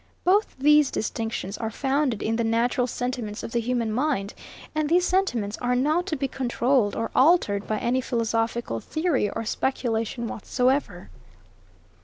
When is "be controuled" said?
6.15-6.95